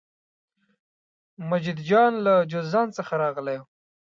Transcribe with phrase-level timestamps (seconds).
[1.49, 3.63] مجید جان له جوزجان څخه راغلی و.